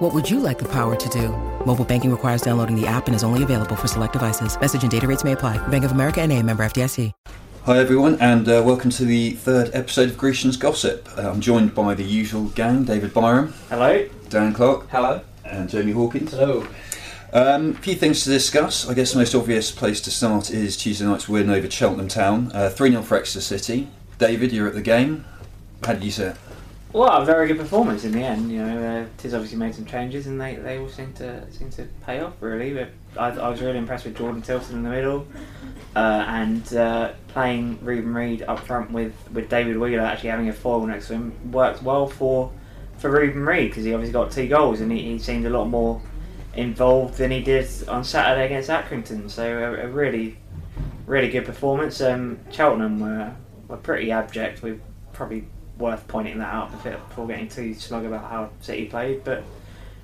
[0.00, 1.28] What would you like the power to do?
[1.66, 4.58] Mobile banking requires downloading the app and is only available for select devices.
[4.58, 5.58] Message and data rates may apply.
[5.68, 7.12] Bank of America and a member FDIC.
[7.66, 11.06] Hi everyone, and uh, welcome to the third episode of Grecian's Gossip.
[11.18, 14.08] Uh, I'm joined by the usual gang: David Byram, Hello.
[14.30, 15.20] Dan Clark, Hello.
[15.44, 16.30] and Jamie Hawkins.
[16.30, 16.66] Hello.
[17.34, 18.88] Um, a few things to discuss.
[18.88, 22.50] I guess the most obvious place to start is Tuesday night's win over Cheltenham Town,
[22.54, 23.88] uh, three 0 for Exeter City.
[24.16, 25.26] David, you're at the game.
[25.84, 26.36] How did you see it?
[26.92, 28.50] Well, a very good performance in the end.
[28.50, 31.70] You know, uh, Tiz obviously made some changes, and they, they all seem to seem
[31.70, 32.74] to pay off really.
[32.74, 35.24] But I, I was really impressed with Jordan Tillson in the middle,
[35.94, 40.52] uh, and uh, playing Reuben Reid up front with, with David Wheeler actually having a
[40.52, 42.50] foil next to him worked well for
[42.98, 45.66] for Reuben Reid because he obviously got two goals and he, he seemed a lot
[45.66, 46.02] more
[46.54, 49.30] involved than he did on Saturday against Accrington.
[49.30, 50.38] So a, a really
[51.06, 52.00] really good performance.
[52.00, 53.32] Um, Cheltenham were
[53.68, 54.62] were pretty abject.
[54.62, 54.80] We
[55.12, 55.44] probably
[55.80, 59.42] worth pointing that out before before getting too smug about how City played, but.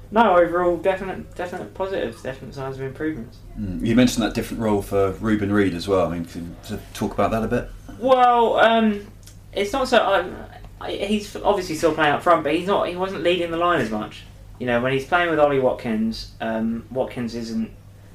[0.09, 3.39] No, overall, definite, definite positives, definite signs of improvements.
[3.59, 3.85] Mm.
[3.85, 6.07] You mentioned that different role for Reuben Reid as well.
[6.07, 7.69] I mean, can you talk about that a bit?
[7.99, 9.05] Well, um,
[9.53, 10.05] it's not so.
[10.05, 10.37] Um,
[10.89, 12.89] he's obviously still playing up front, but he's not.
[12.89, 14.25] He wasn't leading the line as much.
[14.59, 17.71] You know, when he's playing with Ollie Watkins, um, Watkins isn't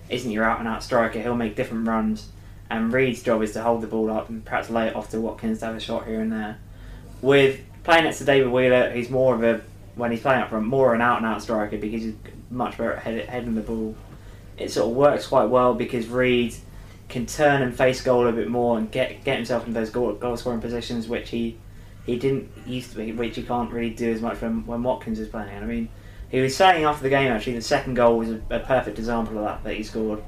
[0.10, 1.22] isn't your out and out striker.
[1.22, 2.30] He'll make different runs,
[2.70, 5.22] and Reid's job is to hold the ball up and perhaps lay it off to
[5.22, 6.60] Watkins to have a shot here and there.
[7.22, 9.62] With playing next to David Wheeler, he's more of a
[9.96, 12.16] when he's playing up front, more of an out and out striker because he's
[12.50, 13.96] much better at head, heading the ball.
[14.58, 16.56] It sort of works quite well because Reid
[17.10, 20.14] can turn and face goal a bit more and get get himself in those goal,
[20.14, 21.58] goal scoring positions which he
[22.06, 25.20] he didn't used to be, which he can't really do as much when, when Watkins
[25.20, 25.50] is playing.
[25.50, 25.90] And I mean,
[26.30, 29.38] he was saying after the game actually the second goal was a, a perfect example
[29.38, 30.24] of that that he scored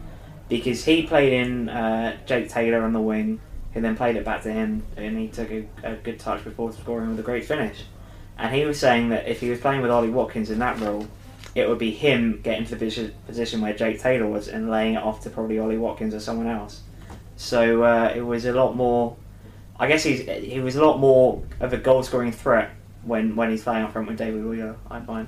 [0.49, 3.39] because he played in uh, Jake Taylor on the wing,
[3.73, 6.71] who then played it back to him, and he took a, a good touch before
[6.71, 7.83] scoring with a great finish.
[8.37, 11.07] And he was saying that if he was playing with Ollie Watkins in that role,
[11.55, 15.03] it would be him getting to the position, where Jake Taylor was and laying it
[15.03, 16.81] off to probably Ollie Watkins or someone else.
[17.35, 19.15] So uh, it was a lot more.
[19.79, 22.71] I guess he's he was a lot more of a goal scoring threat
[23.03, 24.77] when, when he's playing up front with David Wheeler.
[24.89, 25.27] I find.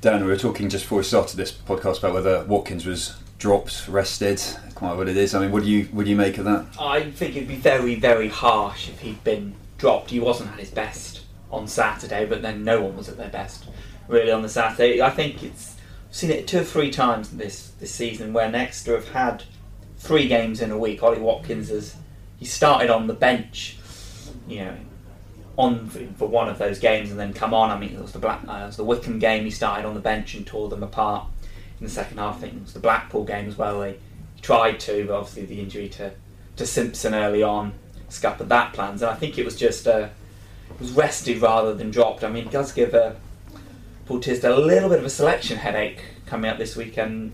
[0.00, 3.88] Dan, we were talking just before we started this podcast about whether Watkins was dropped,
[3.88, 4.40] rested,
[4.76, 5.34] quite what it is.
[5.34, 6.66] I mean, what do you what do you make of that?
[6.78, 10.10] I think it'd be very, very harsh if he'd been dropped.
[10.10, 13.64] He wasn't at his best on Saturday, but then no one was at their best
[14.06, 15.02] really on the Saturday.
[15.02, 15.76] I think it's
[16.08, 19.44] I've seen it two or three times this this season where Exeter have had
[19.98, 21.02] three games in a week.
[21.02, 21.96] Ollie Watkins has
[22.38, 23.78] he started on the bench,
[24.46, 24.76] you know,
[25.56, 27.70] on for, one of those games and then come on.
[27.70, 29.44] I mean, it was the Black, uh, it was the Wycombe game.
[29.44, 31.26] He started on the bench and tore them apart
[31.80, 32.36] in the second half.
[32.36, 33.82] I think it was the Blackpool game as well.
[33.82, 33.92] He,
[34.36, 36.12] he tried to, but obviously the injury to
[36.56, 37.72] to Simpson early on
[38.10, 39.02] scuppered that plans.
[39.02, 40.08] And I think it was just uh,
[40.70, 42.22] it was rested rather than dropped.
[42.22, 43.12] I mean, it does give uh,
[44.06, 47.32] Paul Tisdale a little bit of a selection headache coming up this weekend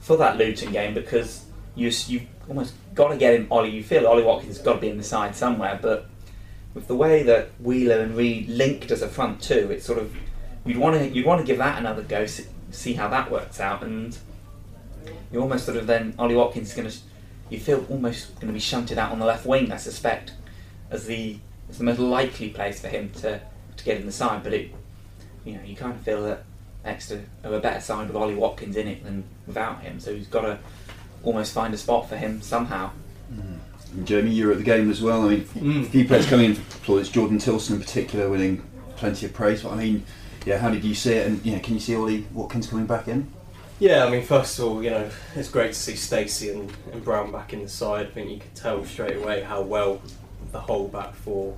[0.00, 3.70] for that Luton game because you you almost got to get him Ollie.
[3.70, 6.08] You feel Ollie Watkins has got to be in the side somewhere, but
[6.74, 10.14] with the way that Wheeler and Reid linked as a front two, it's sort of
[10.64, 12.26] you'd want to you'd want to give that another go,
[12.70, 14.16] see, see how that works out, and
[15.32, 16.96] you're almost sort of then Ollie Watkins is going to
[17.48, 20.32] you feel almost going to be shunted out on the left wing, I suspect,
[20.90, 21.38] as the
[21.68, 23.40] as the most likely place for him to,
[23.76, 24.42] to get in the side.
[24.42, 24.70] But it
[25.44, 26.44] you know you kind of feel that
[26.84, 30.26] Exeter are a better side with Ollie Watkins in it than without him, so he's
[30.28, 30.58] got to
[31.22, 32.90] almost find a spot for him somehow.
[33.30, 35.24] And Jamie, you were at the game as well.
[35.24, 35.82] I mean, Mm.
[35.86, 37.08] a few players coming in for plaudits.
[37.08, 38.62] Jordan Tillson in particular, winning
[38.96, 39.62] plenty of praise.
[39.62, 40.04] But I mean,
[40.46, 41.26] yeah, how did you see it?
[41.26, 43.30] And you know, can you see Ollie Watkins coming back in?
[43.78, 47.04] Yeah, I mean, first of all, you know, it's great to see Stacey and, and
[47.04, 48.06] Brown back in the side.
[48.06, 50.00] I think you could tell straight away how well
[50.52, 51.54] the whole back four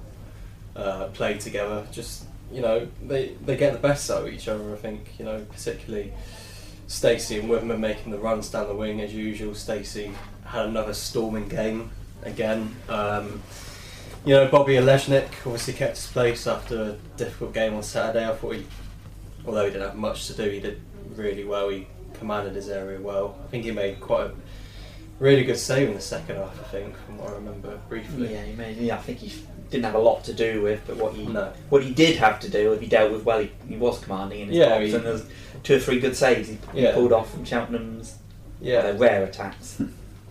[0.75, 1.87] uh, play together.
[1.93, 5.25] Just, you know, they, they get the best out of each other, I think, you
[5.25, 6.13] know, particularly
[6.89, 9.55] Stacey and Woodman making the runs down the wing as usual.
[9.55, 10.11] Stacey
[10.45, 11.91] had another storming game
[12.23, 12.75] again.
[12.89, 13.43] Um,
[14.29, 18.29] you know, Bobby Olejnik obviously kept his place after a difficult game on Saturday.
[18.29, 18.67] I thought he,
[19.47, 20.83] although he didn't have much to do, he did
[21.17, 21.71] really well.
[21.71, 23.39] He commanded his area well.
[23.43, 24.33] I think he made quite a
[25.19, 26.61] really good save in the second half.
[26.61, 28.31] I think, from what I remember briefly.
[28.35, 29.33] Yeah, he made, yeah, I think he
[29.71, 31.51] didn't have a lot to do with, but what he No.
[31.71, 34.41] what he did have to do, if he dealt with well, he, he was commanding
[34.41, 35.25] in his Yeah, box, and there was
[35.63, 36.93] two or three good saves he, he Yeah.
[36.93, 38.17] pulled off from Cheltenham's
[38.61, 39.81] Yeah, rare attacks.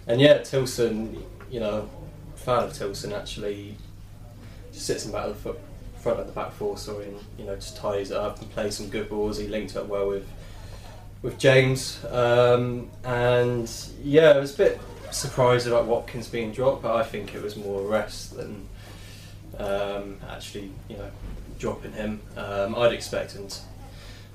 [0.06, 1.90] and yeah, Tillson, you know,
[2.36, 3.76] fan of Tillson actually
[4.80, 5.56] sits in the the
[6.00, 8.76] front of the back four, so and you know just ties it up and plays
[8.78, 9.38] some good balls.
[9.38, 10.28] He linked up well with
[11.22, 13.70] with James, um, and
[14.04, 14.82] yeah, I was a bit
[15.12, 18.68] surprised about Watkins being dropped, but I think it was more rest than
[19.58, 21.10] um, actually you know
[21.60, 22.22] dropping him.
[22.36, 23.60] Um, I'd expect him to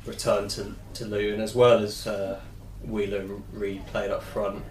[0.06, 2.40] return to to Luton as well as uh,
[2.84, 4.64] Wheeler and Reid played up front.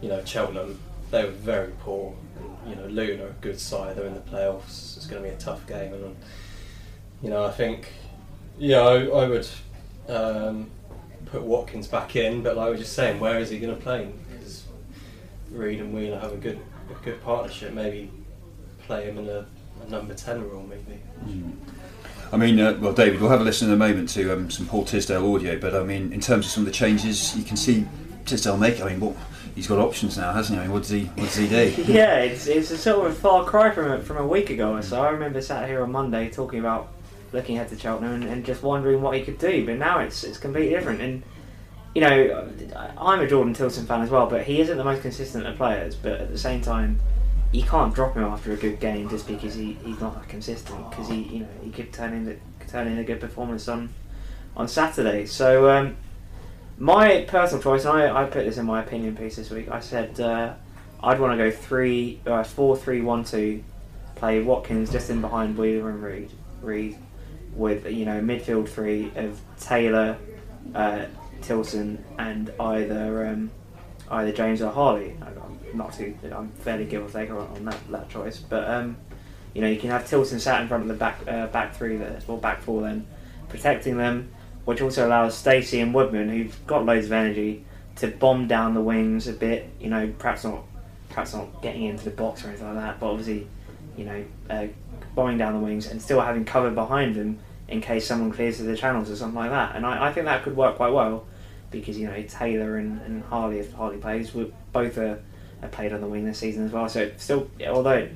[0.00, 0.78] You know Cheltenham
[1.12, 2.14] they were very poor.
[2.38, 3.96] And, you know, Luton are a good side.
[3.96, 4.96] They're in the playoffs.
[4.96, 6.16] It's going to be a tough game, and
[7.22, 7.88] you know, I think,
[8.58, 9.48] yeah, I, I would
[10.08, 10.70] um,
[11.26, 12.42] put Watkins back in.
[12.42, 14.12] But like I was just saying, where is he going to play?
[14.30, 14.64] Because
[15.50, 16.60] Reid and Wheeler have a good,
[16.90, 17.72] a good partnership.
[17.72, 18.10] Maybe
[18.86, 19.46] play him in a,
[19.84, 21.00] a number ten role, maybe.
[21.24, 21.56] Mm.
[22.32, 24.66] I mean, uh, well, David, we'll have a listen in a moment to um, some
[24.66, 27.58] Paul Tisdale audio, but I mean, in terms of some of the changes you can
[27.58, 27.86] see
[28.24, 29.16] Tisdale make, I mean, what
[29.54, 30.60] he's got options now, hasn't he?
[30.60, 31.74] I mean, what does he what does he do?
[31.86, 34.82] yeah, it's, it's a sort of far cry from a, from a week ago or
[34.82, 35.02] so.
[35.02, 36.92] I remember sat here on Monday talking about
[37.32, 40.24] looking ahead to Cheltenham and, and just wondering what he could do, but now it's
[40.24, 41.00] it's completely different.
[41.00, 41.22] And
[41.94, 42.50] you know,
[42.96, 45.94] I'm a Jordan Tillson fan as well, but he isn't the most consistent of players.
[45.94, 47.00] But at the same time,
[47.52, 50.90] you can't drop him after a good game just because he, he's not that consistent.
[50.90, 52.36] Because he you know he could turn in the,
[52.68, 53.92] turn in a good performance on
[54.56, 55.26] on Saturday.
[55.26, 55.70] So.
[55.70, 55.96] Um,
[56.82, 59.68] my personal choice, and I, I put this in my opinion piece this week.
[59.70, 60.54] I said uh,
[61.00, 63.62] I'd want to go three, uh, four, three, one, two.
[64.16, 66.32] Play Watkins just in behind Wheeler and Reid.
[66.60, 66.98] Reid
[67.54, 70.18] with you know midfield three of Taylor,
[70.74, 71.04] uh,
[71.40, 73.52] Tillson, and either um,
[74.10, 75.16] either James or Harley.
[75.22, 76.16] I'm not too.
[76.32, 78.96] I'm fairly give or take on, that, that choice, but um,
[79.54, 81.96] you know you can have Tillson sat in front of the back uh, back three
[81.96, 83.06] there or back four then,
[83.48, 84.32] protecting them
[84.64, 87.64] which also allows Stacey and Woodman, who've got loads of energy,
[87.96, 89.68] to bomb down the wings a bit.
[89.80, 90.64] You know, perhaps not,
[91.08, 93.46] perhaps not getting into the box or anything like that, but obviously,
[93.96, 94.66] you know, uh,
[95.14, 97.38] bombing down the wings and still having cover behind them
[97.68, 99.74] in case someone clears the channels or something like that.
[99.76, 101.26] And I, I think that could work quite well
[101.70, 105.20] because you know Taylor and, and Harley, if Harley plays, were both are,
[105.62, 106.88] are played on the wing this season as well.
[106.88, 108.08] So still, although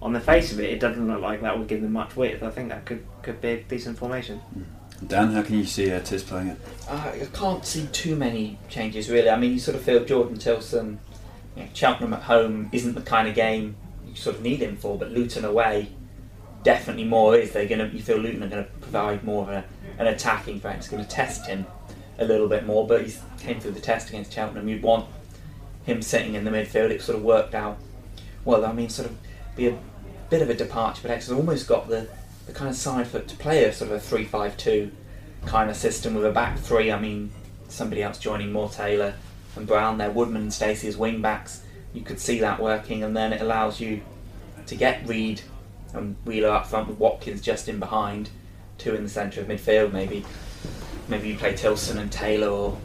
[0.00, 2.42] on the face of it, it doesn't look like that would give them much width.
[2.42, 4.40] I think that could could be a decent formation.
[4.56, 4.64] Mm.
[5.06, 6.60] Dan, how can you see uh, Tiz playing it?
[6.88, 9.30] Uh, I can't see too many changes really.
[9.30, 10.98] I mean, you sort of feel Jordan Tillson,
[11.56, 14.76] you know, Cheltenham at home isn't the kind of game you sort of need him
[14.76, 15.92] for, but Luton away
[16.62, 17.52] definitely more is.
[17.52, 19.64] They're going to you feel Luton are going to provide more of a,
[19.98, 20.76] an attacking threat.
[20.76, 21.66] It's going to test him
[22.18, 24.68] a little bit more, but he came through the test against Cheltenham.
[24.68, 25.06] You'd want
[25.84, 26.90] him sitting in the midfield.
[26.90, 27.78] It sort of worked out
[28.44, 28.66] well.
[28.66, 29.16] I mean, sort of
[29.54, 29.78] be a
[30.28, 32.08] bit of a departure, but Exeter's almost got the
[32.48, 34.90] the kind of side for to play a sort of a three-five-two
[35.44, 36.90] kind of system with a back three.
[36.90, 37.30] I mean,
[37.68, 39.14] somebody else joining more Taylor
[39.54, 41.62] and Brown there, Woodman and Stacey as wing backs.
[41.92, 44.00] You could see that working, and then it allows you
[44.66, 45.42] to get Reid
[45.92, 48.30] and Wheeler up front with Watkins just in behind,
[48.78, 49.92] two in the centre of midfield.
[49.92, 50.24] Maybe,
[51.06, 52.78] maybe you play Tillson and Taylor, or,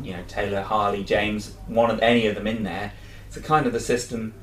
[0.00, 2.92] you know Taylor, Harley, James, one of any of them in there.
[3.26, 4.34] It's a kind of the system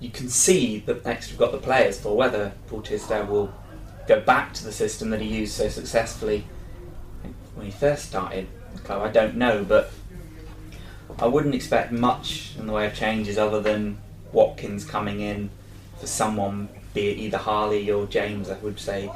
[0.00, 3.54] you can see that next we've got the players for whether Paul Tisdale will
[4.06, 6.44] go back to the system that he used so successfully
[7.54, 9.02] when he first started the club.
[9.02, 9.90] I don't know, but
[11.18, 13.98] I wouldn't expect much in the way of changes other than
[14.32, 15.50] Watkins coming in
[15.98, 18.50] for someone, be it either Harley or James.
[18.50, 19.10] I would say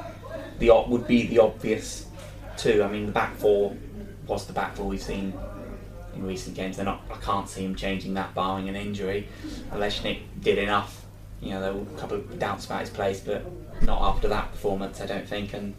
[0.59, 2.07] the opt would be the obvious
[2.57, 2.83] two.
[2.83, 3.77] I mean, the back four
[4.27, 5.35] was the back four we've seen
[6.15, 6.77] in recent games.
[6.77, 7.03] They're not.
[7.11, 9.29] I can't see him changing that, barring an injury.
[9.73, 11.05] Olejnik did enough.
[11.41, 13.45] You know, there were a couple of doubts about his place, but
[13.83, 15.55] not after that performance, I don't think.
[15.55, 15.75] And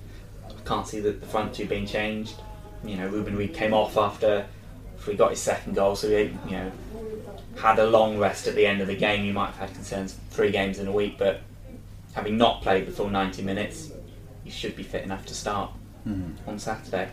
[0.47, 2.35] I can't see the, the front two being changed.
[2.83, 4.47] You know, Reuben Reid came off after
[5.05, 6.71] he got his second goal, so he, you know,
[7.57, 9.25] had a long rest at the end of the game.
[9.25, 11.41] You might have had concerns three games in a week, but
[12.13, 13.91] having not played the full 90 minutes,
[14.43, 15.71] he should be fit enough to start
[16.07, 16.49] mm-hmm.
[16.49, 17.09] on Saturday.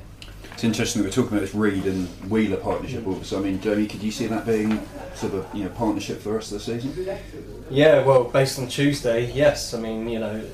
[0.52, 3.06] It's interesting that we're talking about this Reid and Wheeler partnership.
[3.06, 4.80] Also, I mean, Joey, could you see that being
[5.14, 7.18] sort of a you know partnership for the rest of the season?
[7.70, 9.72] Yeah, well, based on Tuesday, yes.
[9.72, 10.44] I mean, you know,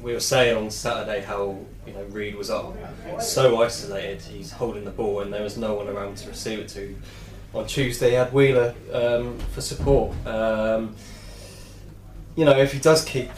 [0.00, 2.76] we were saying on Saturday how you know Reid was up
[3.20, 4.22] so isolated.
[4.22, 6.96] He's holding the ball and there was no one around to receive it to.
[7.54, 10.14] On Tuesday, he had Wheeler um, for support.
[10.26, 10.94] Um,
[12.36, 13.30] you know, if he does keep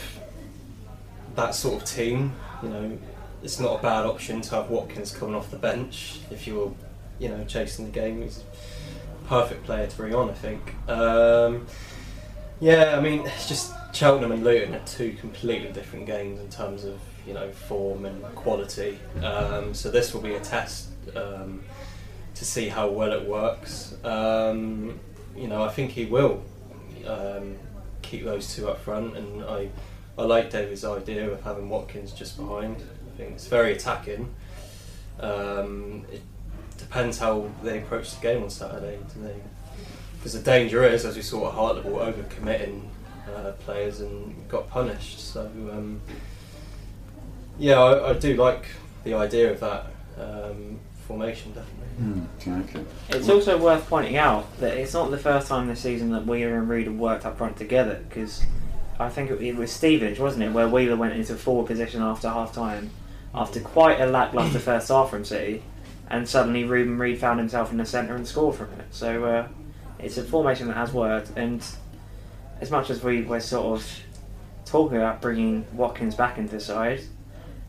[1.37, 2.99] that sort of team, you know,
[3.43, 6.71] it's not a bad option to have Watkins coming off the bench if you were,
[7.19, 8.23] you know, chasing the game.
[8.23, 8.43] He's
[9.25, 10.75] a perfect player to bring on, I think.
[10.89, 11.67] Um,
[12.61, 16.85] yeah, I mean, it's just Cheltenham and Luton are two completely different games in terms
[16.85, 18.99] of you know form and quality.
[19.23, 21.63] Um, so this will be a test um,
[22.35, 23.95] to see how well it works.
[24.05, 24.99] Um,
[25.37, 26.43] you know, I think he will.
[27.07, 27.57] um,
[28.03, 29.69] keep those two up front, and I
[30.17, 32.83] I like David's idea of having Watkins just behind.
[33.19, 34.33] I think it's very attacking.
[35.19, 36.23] Um, it
[36.77, 39.01] depends how they approach the game on Saturday.
[40.15, 42.89] Because the danger is, as we saw at Hartlepool, over committing
[43.35, 45.19] uh, players and got punished.
[45.19, 46.01] So um,
[47.59, 48.67] yeah, I, I do like
[49.03, 52.23] the idea of that um, formation definitely.
[52.41, 52.91] Okay, okay.
[53.09, 56.57] It's also worth pointing out that it's not the first time this season that Wheeler
[56.57, 58.45] and Reid have worked up front together because
[59.01, 62.53] I think it was Stevenage, wasn't it, where Wheeler went into forward position after half
[62.53, 62.91] time
[63.39, 65.63] after quite a lacklustre first half from City
[66.11, 68.87] and suddenly Reuben Reid found himself in the centre and scored from it.
[68.91, 69.49] So uh,
[69.99, 71.65] it's a formation that has worked and
[72.61, 74.01] as much as we were sort of
[74.65, 77.01] talking about bringing Watkins back into the side,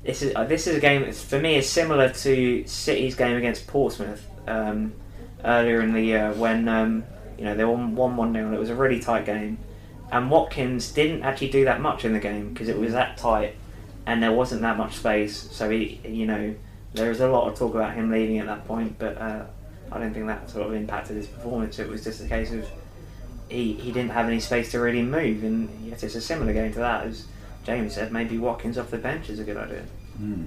[0.04, 3.36] this is uh, this is a game that for me is similar to City's game
[3.36, 4.94] against Portsmouth um,
[5.44, 7.04] earlier in the year when um,
[7.38, 9.58] you know they won one one 0 It was a really tight game,
[10.12, 13.56] and Watkins didn't actually do that much in the game because it was that tight,
[14.10, 15.50] and there wasn't that much space.
[15.52, 16.56] So he, you know,
[16.94, 19.46] there was a lot of talk about him leaving at that point, but uh,
[19.92, 21.78] I don't think that sort of impacted his performance.
[21.78, 22.68] It was just a case of
[23.50, 26.74] he, he didn't have any space to really move, and yet it's a similar game
[26.74, 27.28] to that as
[27.64, 29.84] Jamie said, maybe Watkins off the bench is a good idea.
[30.18, 30.46] Hmm.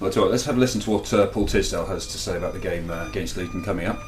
[0.00, 2.52] Well, tell let's have a listen to what uh, Paul Tisdale has to say about
[2.52, 4.00] the game uh, against Luton coming up.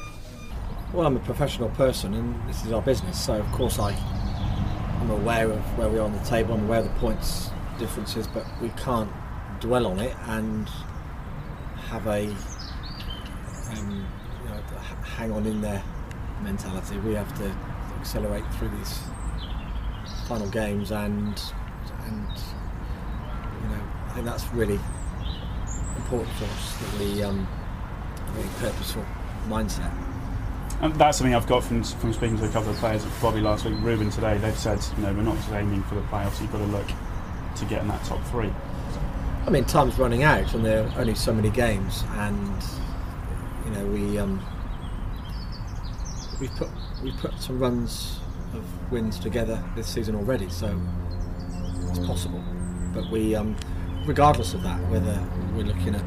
[0.93, 3.93] Well, I'm a professional person, and this is our business, so of course I,
[5.01, 6.55] I'm aware of where we are on the table.
[6.55, 9.11] I'm aware of the points differences, but we can't
[9.61, 10.69] dwell on it and
[11.89, 12.27] have a
[13.71, 14.07] um,
[14.43, 14.63] you know,
[15.17, 15.83] hang on in there
[16.43, 16.99] mentality.
[16.99, 17.55] We have to
[18.01, 18.99] accelerate through these
[20.29, 21.43] final games and
[22.07, 22.29] and
[23.63, 24.79] you know I think that's really
[25.97, 27.47] important for us that we um,
[28.33, 29.05] very purposeful
[29.49, 29.93] mindset.
[30.81, 33.65] And that's something I've got from from speaking to a couple of players, Bobby last
[33.65, 34.39] week, Reuben today.
[34.39, 36.41] They've said, you know, we're not just aiming for the playoffs.
[36.41, 36.87] You've got to look
[37.57, 38.53] to get in that top three.
[39.47, 42.63] I mean, time's running out, and there are only so many games, and
[43.65, 44.45] you know we um,
[46.41, 46.69] we've put
[47.03, 48.21] we've put some runs
[48.55, 50.81] of wins together this season already, so
[51.91, 52.43] it's possible.
[52.95, 53.57] But we, um,
[54.07, 55.21] regardless of that, whether
[55.55, 56.05] we're looking at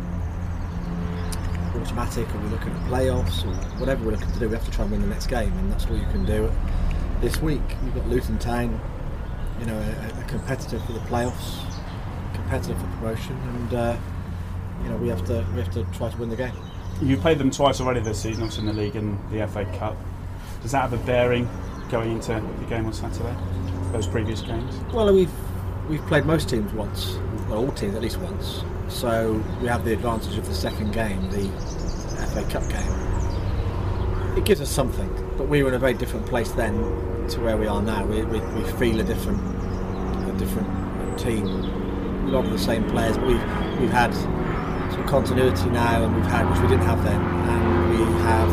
[1.76, 4.72] automatic or we're looking at playoffs or whatever we're looking to do, we have to
[4.72, 6.52] try and win the next game, and that's all you can do.
[7.22, 8.80] This week, you've got Luton Town,
[9.60, 11.60] you know, a, a competitor for the playoffs,
[12.34, 13.98] competitor for promotion, and uh,
[14.84, 16.54] you know we have to we have to try to win the game.
[17.02, 19.96] You've played them twice already this season, obviously in the league and the FA Cup.
[20.62, 21.48] Does that have a bearing
[21.90, 23.36] going into the game on Saturday?
[23.92, 24.76] Those previous games?
[24.94, 25.32] Well, we've
[25.90, 28.64] we've played most teams once, well, all teams at least once.
[28.88, 31.48] So we have the advantage of the second game, the
[32.34, 34.38] FA Cup game.
[34.38, 36.74] It gives us something, but we were in a very different place then
[37.30, 38.06] to where we are now.
[38.06, 39.40] We, we, we feel a different
[40.28, 41.46] a different team.
[41.46, 46.26] A lot of the same players, but we've we've had some continuity now, and we've
[46.26, 48.50] had which we didn't have then, and we have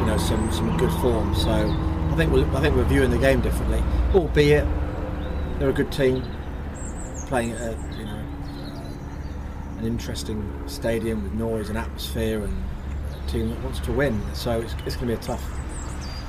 [0.00, 1.34] you know some some good form.
[1.34, 3.82] So I think we're, I think we're viewing the game differently,
[4.14, 4.66] albeit
[5.58, 6.22] they're a good team
[7.28, 8.22] playing at a, you know
[9.78, 12.64] an interesting stadium with noise and atmosphere and
[13.12, 14.20] a team that wants to win.
[14.34, 15.42] So it's, it's going to be a tough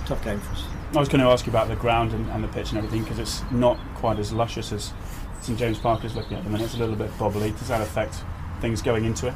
[0.07, 0.63] tough game for us.
[0.95, 3.03] I was going to ask you about the ground and, and the pitch and everything
[3.03, 4.93] because it's not quite as luscious as
[5.41, 6.65] St James Park is looking at the minute.
[6.65, 7.57] It's a little bit bobbly.
[7.59, 8.23] Does that affect
[8.61, 9.33] things going into it?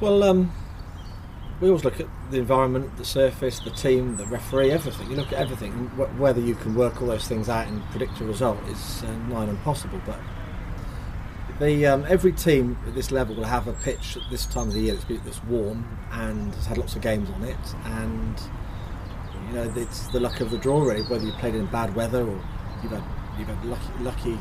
[0.00, 0.52] Well, um,
[1.60, 5.10] we always look at the environment, the surface, the team, the referee, everything.
[5.10, 5.72] You look at everything.
[5.96, 9.10] Wh- Whether you can work all those things out and predict a result is uh,
[9.28, 10.00] nigh impossible.
[10.06, 10.18] But
[11.58, 14.74] the, um, every team at this level will have a pitch at this time of
[14.74, 17.58] the year that's, that's warm and has had lots of games on it.
[17.84, 18.40] And
[19.50, 21.02] you know, it's the luck of the draw, really.
[21.02, 22.40] Whether you played in bad weather or
[22.82, 23.02] you've had
[23.38, 24.38] you've had lucky, lucky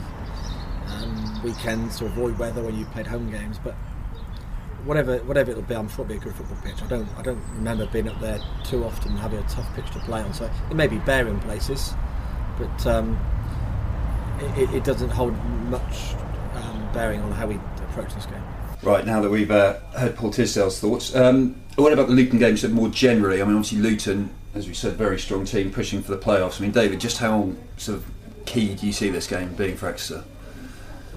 [0.88, 3.74] um, weekends to avoid weather when you played home games, but
[4.86, 6.82] whatever whatever it'll be, I'm sure it'll be a good football pitch.
[6.84, 9.90] I don't I don't remember being up there too often and having a tough pitch
[9.92, 10.34] to play on.
[10.34, 11.94] So it may be bare in places,
[12.58, 13.18] but um,
[14.58, 15.34] it, it doesn't hold
[15.70, 16.14] much
[16.54, 17.56] um, bearing on how we
[17.90, 18.44] approach this game.
[18.82, 22.56] Right, now that we've uh, heard Paul Tisdale's thoughts, um, what about the Luton game
[22.56, 23.42] so more generally?
[23.42, 26.60] I mean, obviously, Luton, as we said, very strong team pushing for the playoffs.
[26.60, 28.06] I mean, David, just how sort of
[28.46, 30.26] key do you see this game being for Exeter?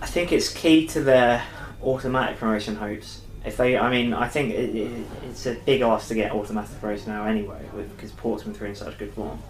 [0.01, 1.43] I think it's key to their
[1.83, 3.21] automatic promotion hopes.
[3.45, 6.81] If they, I mean, I think it, it, it's a big ask to get automatic
[6.81, 9.43] promotion now anyway, because Portsmouth are in such good form.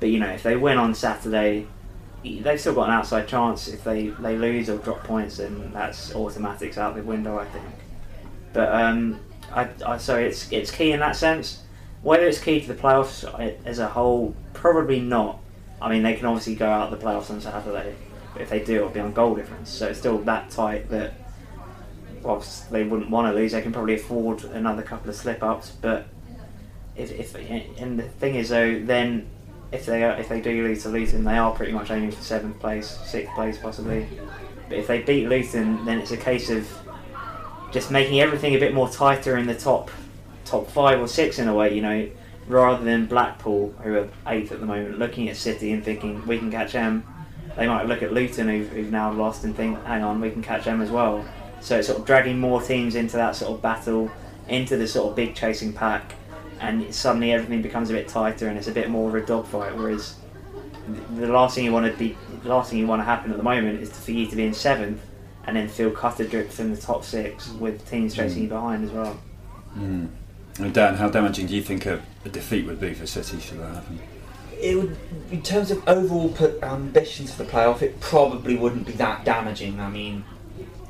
[0.00, 1.66] But you know, if they win on Saturday,
[2.24, 3.68] they've still got an outside chance.
[3.68, 7.66] If they, they lose or drop points, then that's automatics out the window, I think.
[8.54, 9.20] But um,
[9.52, 11.62] I, I, so it's it's key in that sense.
[12.06, 15.40] Whether it's key to the playoffs uh, as a whole, probably not.
[15.82, 17.96] I mean, they can obviously go out of the playoffs on Saturday,
[18.32, 19.70] but if they do, it'll be on goal difference.
[19.70, 21.14] So it's still that tight that
[22.22, 25.72] whilst they wouldn't want to lose, they can probably afford another couple of slip ups.
[25.80, 26.06] But
[26.94, 27.34] if, if
[27.80, 29.26] and the thing is though, then
[29.72, 32.22] if they are, if they do lose to Luton, they are pretty much aiming for
[32.22, 34.06] seventh place, sixth place possibly.
[34.68, 36.68] But if they beat Luton, then it's a case of
[37.72, 39.90] just making everything a bit more tighter in the top
[40.46, 41.74] top five or six in a way.
[41.74, 42.08] You know,
[42.46, 46.38] rather than Blackpool, who are eighth at the moment, looking at City and thinking we
[46.38, 47.04] can catch them.
[47.56, 50.42] They might look at Luton, who've, who've now lost, and think, hang on, we can
[50.42, 51.24] catch them as well.
[51.60, 54.10] So it's sort of dragging more teams into that sort of battle,
[54.48, 56.12] into the sort of big chasing pack,
[56.60, 59.74] and suddenly everything becomes a bit tighter and it's a bit more of a dogfight.
[59.76, 60.16] Whereas
[61.16, 63.36] the last thing you want to be, the last thing you want to happen at
[63.36, 65.00] the moment is for you to be in seventh
[65.44, 68.90] and then feel cut adrift from the top six with teams chasing you behind as
[68.90, 69.18] well.
[69.76, 70.08] Mm.
[70.58, 73.60] And Dan, how damaging do you think a, a defeat would be for City should
[73.60, 74.00] that happen?
[74.58, 74.96] It would,
[75.30, 79.24] in terms of overall put um, ambitions for the playoff, it probably wouldn't be that
[79.24, 79.78] damaging.
[79.80, 80.24] I mean,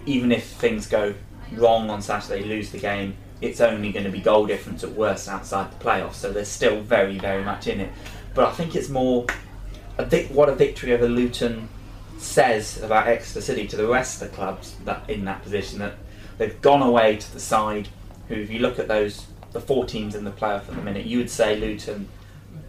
[0.07, 1.15] even if things go
[1.53, 5.29] wrong on Saturday, lose the game, it's only going to be goal difference at worst
[5.29, 6.15] outside the playoffs.
[6.15, 7.93] So they're still very, very much in it.
[8.35, 9.27] But I think it's more
[9.99, 11.69] a what a victory over Luton
[12.19, 15.95] says about Exeter City to the rest of the clubs that in that position that
[16.39, 17.89] they've gone away to the side
[18.29, 21.07] who, if you look at those the four teams in the playoff at the minute,
[21.07, 22.09] you would say Luton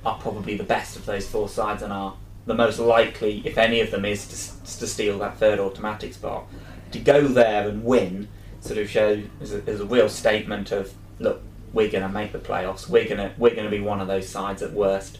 [0.05, 2.15] are probably the best of those four sides and are
[2.45, 6.45] the most likely, if any of them is, to, to steal that third automatic spot.
[6.91, 8.29] To go there and win
[8.61, 11.41] sort of shows is a, is a real statement of look,
[11.73, 12.87] we're going to make the playoffs.
[12.87, 15.19] We're going to we're going to be one of those sides at worst.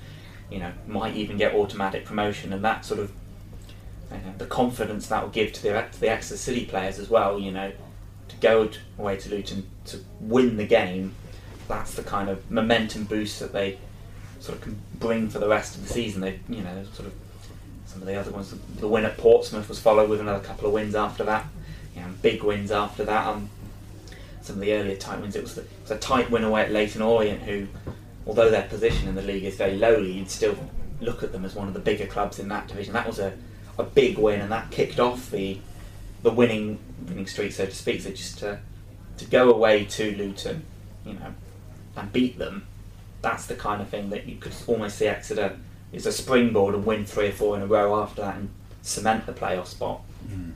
[0.49, 3.11] You know, might even get automatic promotion, and that sort of
[4.09, 7.09] you know, the confidence that will give to the to the Exeter City players as
[7.09, 7.37] well.
[7.37, 7.73] You know,
[8.29, 11.13] to go away to Luton to win the game
[11.67, 13.77] that's the kind of momentum boost that they
[14.39, 16.21] sort of can bring for the rest of the season.
[16.21, 17.13] They, you know, sort of
[17.85, 18.53] some of the other ones.
[18.79, 21.45] The win at Portsmouth was followed with another couple of wins after that.
[21.95, 23.27] You know, big wins after that.
[23.27, 23.49] Um,
[24.41, 25.35] some of the earlier tight wins.
[25.35, 27.67] It was, the, it was a tight win away at Leyton Orient, who,
[28.25, 30.55] although their position in the league is very lowly, you'd still
[31.01, 32.93] look at them as one of the bigger clubs in that division.
[32.93, 33.33] That was a,
[33.77, 35.59] a big win, and that kicked off the
[36.23, 38.01] the winning winning streak, so to speak.
[38.01, 38.59] So just to
[39.17, 40.63] to go away to Luton,
[41.05, 41.33] you know,
[41.97, 42.65] and beat them,
[43.21, 45.57] that's the kind of thing that you could almost see Exeter
[45.91, 48.49] is a springboard and win three or four in a row after that and
[48.81, 50.01] cement the playoff spot.
[50.29, 50.51] Mm.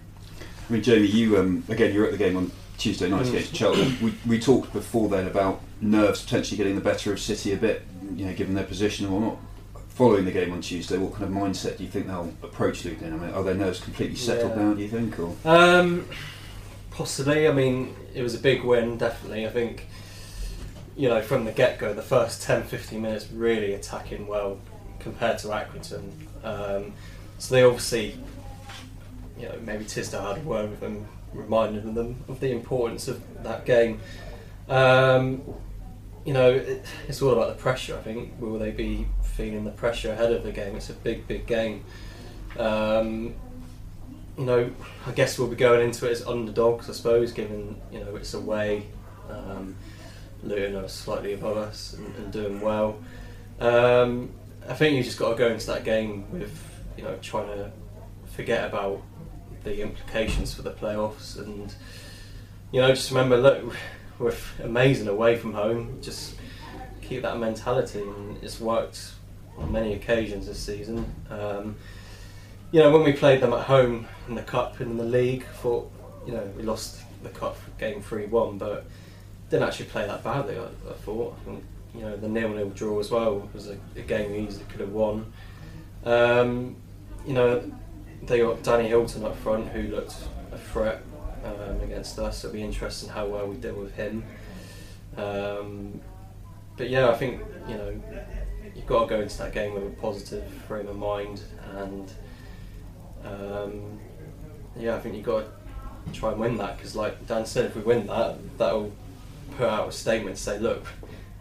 [0.69, 3.97] I mean, Jamie, you um, again, you're at the game on Tuesday night against Cheltenham.
[4.01, 7.83] We, we talked before then about nerves potentially getting the better of City a bit,
[8.15, 9.37] you know, given their position or not.
[9.89, 13.13] Following the game on Tuesday, what kind of mindset do you think they'll approach Luton?
[13.13, 14.55] I mean, are their nerves completely settled Yeah.
[14.57, 14.75] down?
[14.77, 16.07] Do you think, or Um,
[16.91, 17.47] possibly.
[17.47, 19.45] I mean, it was a big win, definitely.
[19.45, 19.87] I think,
[21.01, 24.59] you know, from the get go, the first 10 15 minutes really attacking well
[24.99, 26.11] compared to Accrington.
[26.43, 26.93] Um,
[27.39, 28.19] so they obviously,
[29.35, 33.19] you know, maybe Tisdale had a word with them, reminding them of the importance of
[33.41, 33.99] that game.
[34.69, 35.41] Um,
[36.23, 38.39] you know, it, it's all about the pressure, I think.
[38.39, 40.75] Will they be feeling the pressure ahead of the game?
[40.75, 41.83] It's a big, big game.
[42.59, 43.33] Um,
[44.37, 44.69] you know,
[45.07, 48.35] I guess we'll be going into it as underdogs, I suppose, given you know it's
[48.35, 48.85] away.
[49.31, 49.75] Um,
[50.43, 52.99] Luton are slightly above us and, and doing well.
[53.59, 54.31] Um,
[54.67, 56.59] I think you just got to go into that game with
[56.97, 57.71] you know trying to
[58.35, 59.01] forget about
[59.63, 61.73] the implications for the playoffs and
[62.71, 63.75] you know just remember look
[64.21, 65.97] we're amazing away from home.
[66.01, 66.35] Just
[67.01, 69.13] keep that mentality, and it's worked
[69.57, 71.13] on many occasions this season.
[71.29, 71.75] Um,
[72.71, 75.45] you know, when we played them at home in the cup and in the league,
[75.61, 75.91] thought
[76.25, 78.85] you know we lost the cup game three one, but
[79.51, 80.57] didn't actually play that badly.
[80.57, 81.37] I, I thought.
[81.45, 84.65] Think, you know, the nil nil draw as well was a, a game we easily
[84.69, 85.31] could have won.
[86.05, 86.77] Um,
[87.27, 87.61] you know,
[88.23, 90.15] they got Danny Hylton up front, who looked
[90.53, 91.01] a threat
[91.43, 92.43] um, against us.
[92.43, 94.23] It'll be interesting how well we deal with him.
[95.17, 95.99] Um,
[96.77, 98.01] but yeah, I think you know
[98.73, 101.41] you've got to go into that game with a positive frame of mind,
[101.75, 102.11] and
[103.25, 103.99] um,
[104.77, 105.43] yeah, I think you've got
[106.05, 108.93] to try and win that because, like Dan said, if we win that, that'll
[109.51, 110.85] put out a statement to say, look,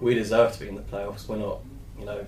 [0.00, 1.28] we deserve to be in the playoffs.
[1.28, 1.60] We're not,
[1.98, 2.26] you know,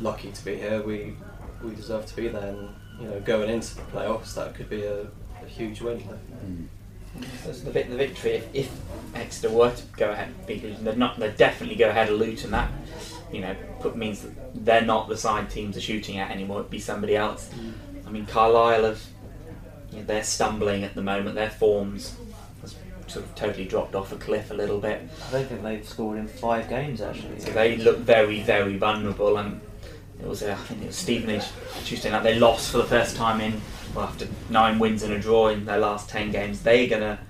[0.00, 0.82] lucky to be here.
[0.82, 1.16] We
[1.62, 2.68] we deserve to be there, and
[3.00, 5.02] you know, going into the playoffs, that could be a,
[5.42, 6.02] a huge win.
[7.44, 8.72] So the, vic- the victory, if, if
[9.14, 12.18] Exeter were to go ahead and beat Luton, they'd, not, they'd definitely go ahead of
[12.18, 12.50] Luton.
[12.50, 12.70] That
[13.32, 16.60] you know put, means that they're not the side teams are shooting at anymore.
[16.60, 17.50] It'd be somebody else.
[17.54, 17.72] Mm.
[18.06, 19.02] I mean, Carlisle have
[19.90, 21.36] you know, they're stumbling at the moment.
[21.36, 22.23] Their forms has
[23.14, 25.00] sort of totally dropped off a cliff a little bit.
[25.28, 27.38] I don't think they've scored in five games actually.
[27.38, 29.60] So they look very, very vulnerable, and
[30.20, 31.44] it was uh, I think it was Stevenage
[31.84, 32.24] Tuesday night.
[32.24, 33.60] They lost for the first time in
[33.94, 36.62] well after nine wins and a draw in their last ten games.
[36.62, 37.20] They're gonna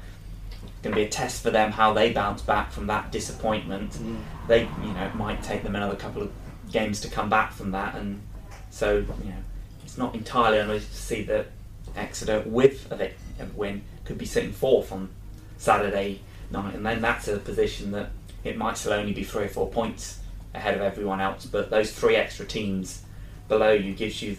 [0.82, 3.92] gonna be a test for them how they bounce back from that disappointment.
[3.92, 4.20] Mm.
[4.48, 6.32] They you know it might take them another couple of
[6.72, 8.22] games to come back from that, and
[8.70, 9.42] so you know
[9.84, 11.48] it's not entirely unreasonable to see that
[11.94, 15.10] Exeter with a, a win could be sitting fourth on
[15.58, 18.10] Saturday night, and then that's a position that
[18.42, 20.20] it might still only be three or four points
[20.54, 21.46] ahead of everyone else.
[21.46, 23.02] But those three extra teams
[23.48, 24.36] below you gives you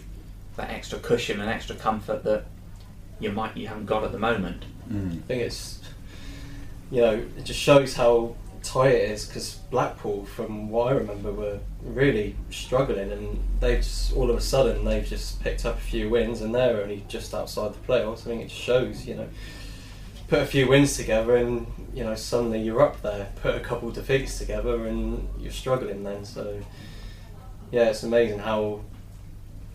[0.56, 2.44] that extra cushion and extra comfort that
[3.20, 4.64] you might you haven't got at the moment.
[4.90, 5.18] Mm.
[5.18, 5.80] I think it's,
[6.90, 11.32] you know, it just shows how tight it is because Blackpool, from what I remember,
[11.32, 15.80] were really struggling and they've just, all of a sudden, they've just picked up a
[15.80, 18.20] few wins and they're only just outside the playoffs.
[18.20, 19.28] I think it just shows, you know,
[20.28, 23.30] put a few wins together and, you know, suddenly you're up there.
[23.36, 26.24] Put a couple defeats together and you're struggling then.
[26.24, 26.60] So,
[27.70, 28.80] yeah, it's amazing how,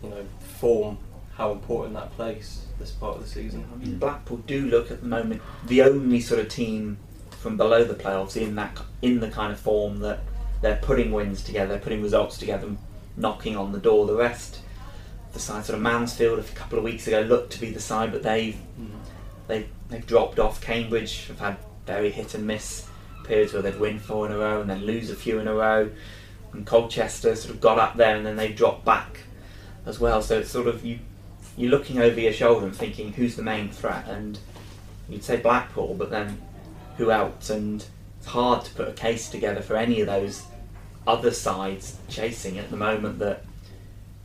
[0.02, 0.98] you know, form,
[1.34, 3.64] how important that plays this part of the season.
[3.72, 6.98] I mean, Blackpool do look at the moment the only sort of team
[7.30, 10.20] from below the playoffs in that in the kind of form that
[10.60, 12.68] they're putting wins together, putting results together,
[13.16, 14.06] knocking on the door.
[14.06, 14.60] The rest,
[15.32, 18.12] the side sort of Mansfield a couple of weeks ago looked to be the side,
[18.12, 18.90] but they've mm.
[19.48, 20.60] they they've dropped off.
[20.60, 22.88] Cambridge have had very hit and miss
[23.24, 25.54] periods where they'd win four in a row and then lose a few in a
[25.54, 25.90] row.
[26.52, 29.20] And Colchester sort of got up there and then they dropped back
[29.86, 30.22] as well.
[30.22, 30.98] So it's sort of you
[31.56, 34.38] you're looking over your shoulder and thinking who's the main threat and
[35.06, 36.40] you'd say Blackpool but then
[36.96, 37.84] who else and
[38.18, 40.44] it's hard to put a case together for any of those
[41.06, 43.44] other sides chasing at the moment that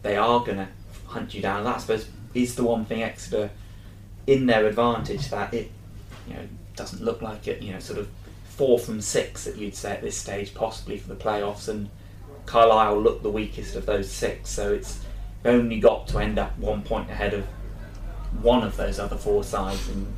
[0.04, 0.68] they are going to
[1.08, 1.64] hunt you down.
[1.64, 3.50] That I suppose is the one thing Exeter
[4.28, 5.72] in their advantage that it
[6.28, 8.08] you know doesn't look like it you know sort of
[8.50, 11.90] four from six that you'd say at this stage possibly for the playoffs and
[12.46, 15.00] Carlisle look the weakest of those six so it's
[15.46, 17.46] only got to end up one point ahead of
[18.42, 20.14] one of those other four sides and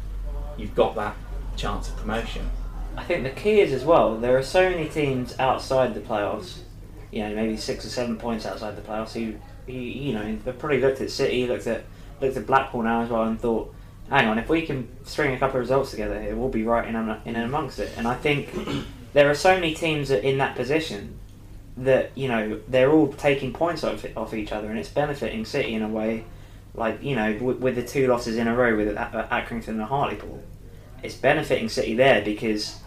[0.57, 1.15] you've got that
[1.55, 2.49] chance of promotion
[2.99, 4.17] I think the key is as well.
[4.17, 6.59] There are so many teams outside the playoffs.
[7.11, 9.13] You know, maybe six or seven points outside the playoffs.
[9.13, 9.35] Who,
[9.71, 11.85] you know, they've probably looked at City, looked at
[12.19, 13.73] looked at Blackpool now as well, and thought,
[14.09, 16.87] hang on, if we can string a couple of results together here, we'll be right
[16.87, 17.91] in in and amongst it.
[17.97, 18.53] And I think
[19.13, 21.19] there are so many teams that in that position
[21.77, 25.73] that you know they're all taking points off, off each other, and it's benefiting City
[25.73, 26.25] in a way.
[26.75, 29.81] Like you know, with, with the two losses in a row with Ac- Accrington and
[29.83, 30.43] Hartlepool,
[31.03, 32.79] it's benefiting City there because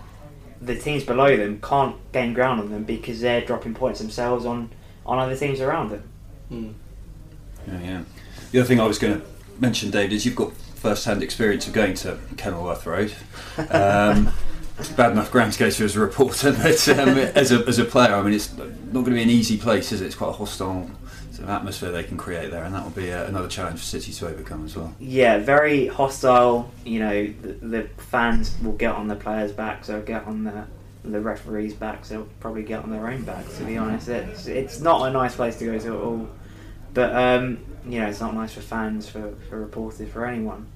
[0.60, 4.70] the teams below them can't gain ground on them because they're dropping points themselves on,
[5.04, 6.08] on other teams around them.
[6.52, 6.74] Mm.
[7.66, 8.02] Yeah, yeah.
[8.52, 9.26] The other thing I was going to
[9.58, 13.14] mention, David, is you've got first-hand experience of going to Kenilworth Road.
[13.70, 14.32] Um,
[14.96, 17.84] bad enough ground to go to as a reporter, but um, as a as a
[17.84, 20.06] player, I mean, it's not going to be an easy place, is it?
[20.06, 20.90] It's quite a hostile
[21.30, 23.84] sort of atmosphere they can create there, and that will be uh, another challenge for
[23.84, 24.92] City to overcome as well.
[24.98, 26.68] Yeah, very hostile.
[26.84, 30.66] You know, the, the fans will get on the players' backs, they'll get on the
[31.04, 33.56] the referees' backs, they'll probably get on their own backs.
[33.58, 36.28] To be honest, it's it's not a nice place to go to at all.
[36.92, 40.66] But um, you know, it's not nice for fans, for for reporters, for anyone.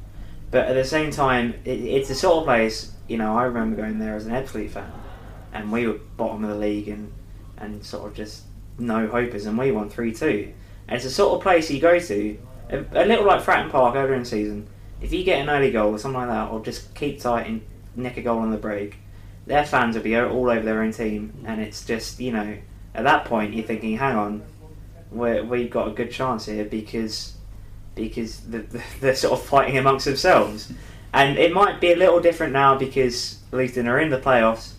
[0.51, 2.93] But at the same time, it, it's the sort of place.
[3.09, 4.91] You know, I remember going there as an Ebbsfleet fan,
[5.53, 7.13] and we were bottom of the league and
[7.59, 8.43] and sort of just
[8.79, 10.53] no hopers, and we won three two.
[10.89, 12.39] And it's the sort of place you go to,
[12.71, 14.69] a, a little like Fratton Park earlier in season.
[15.01, 17.61] If you get an early goal or something like that, or just keep tight and
[17.97, 18.97] nick a goal on the break,
[19.47, 22.57] their fans will be all over their own team, and it's just you know
[22.95, 24.43] at that point you're thinking, hang on,
[25.11, 27.35] we we've got a good chance here because
[27.95, 30.73] because the, the, they're sort of fighting amongst themselves,
[31.13, 34.73] and it might be a little different now because Luton are in the playoffs,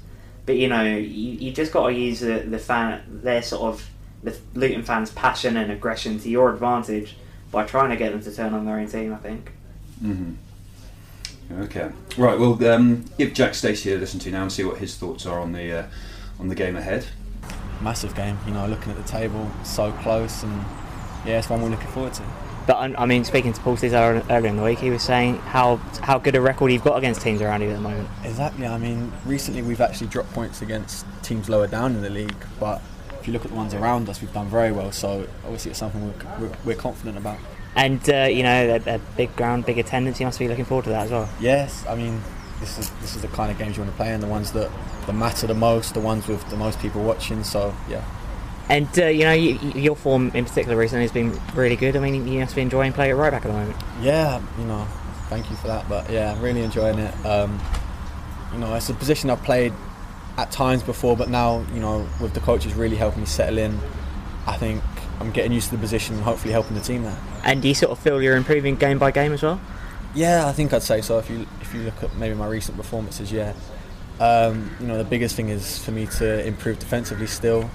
[0.45, 3.89] but you know you, you just got to use the the fan their sort of
[4.23, 7.15] the Luton fans' passion and aggression to your advantage
[7.51, 9.13] by trying to get them to turn on their own team.
[9.13, 9.51] I think.
[10.03, 10.33] Mm-hmm.
[11.61, 12.37] Okay, right.
[12.37, 15.39] Well, um, give Jack Stacey a listen to now and see what his thoughts are
[15.39, 15.87] on the uh,
[16.39, 17.05] on the game ahead.
[17.81, 20.65] Massive game, you know, looking at the table, so close, and
[21.25, 22.23] yeah, it's one we're looking forward to.
[22.65, 25.77] But I mean, speaking to Paul Cesar earlier in the week, he was saying how
[26.01, 28.09] how good a record you've got against teams around you at the moment.
[28.25, 28.67] Exactly.
[28.67, 32.81] I mean, recently we've actually dropped points against teams lower down in the league, but
[33.21, 34.91] if you look at the ones around us, we've done very well.
[34.91, 37.37] So obviously, it's something we're, we're, we're confident about.
[37.75, 40.19] And uh, you know, a, a big ground, big attendance.
[40.19, 41.29] You must be looking forward to that as well.
[41.39, 42.21] Yes, I mean,
[42.59, 44.51] this is this is the kind of games you want to play, and the ones
[44.53, 44.71] that,
[45.05, 47.43] that matter the most, the ones with the most people watching.
[47.43, 48.03] So yeah.
[48.69, 51.95] And uh, you know, you, your form in particular recently has been really good.
[51.95, 53.81] I mean, you must be enjoying playing at right back at the moment.
[54.01, 54.85] Yeah, you know,
[55.29, 55.87] thank you for that.
[55.87, 57.25] But yeah, I'm really enjoying it.
[57.25, 57.59] Um,
[58.51, 59.73] you know, it's a position I've played
[60.37, 63.79] at times before, but now, you know, with the coaches really helping me settle in,
[64.45, 64.83] I think
[65.19, 67.17] I'm getting used to the position and hopefully helping the team there.
[67.43, 69.59] And do you sort of feel you're improving game by game as well?
[70.15, 71.19] Yeah, I think I'd say so.
[71.19, 73.53] If you if you look at maybe my recent performances, yeah.
[74.19, 77.69] Um, you know, the biggest thing is for me to improve defensively still,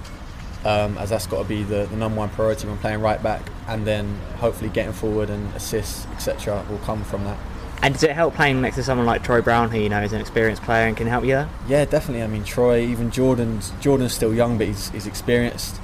[0.65, 3.43] um, as that's got to be the, the number one priority when playing right back,
[3.69, 7.39] and then hopefully getting forward and assists, etc., will come from that.
[7.83, 10.13] And does it help playing next to someone like Troy Brown, who you know is
[10.13, 11.49] an experienced player and can help you there?
[11.69, 12.23] Yeah, definitely.
[12.23, 15.81] I mean, Troy, even Jordan's Jordan's still young, but he's, he's experienced,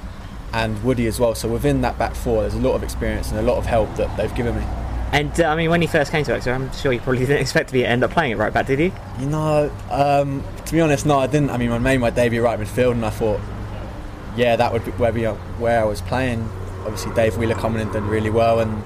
[0.53, 1.35] and Woody as well.
[1.35, 3.95] So within that back four, there's a lot of experience and a lot of help
[3.95, 4.65] that they've given me.
[5.11, 7.41] And uh, I mean, when you first came to Exeter, I'm sure you probably didn't
[7.41, 8.91] expect to be end up playing it right back, did you?
[9.19, 11.49] You know, um, to be honest, no, I didn't.
[11.49, 13.39] I mean, I made my debut right midfield, and I thought,
[14.35, 16.47] yeah, that would be where, where I was playing.
[16.81, 18.83] Obviously, Dave Wheeler coming in did really well, and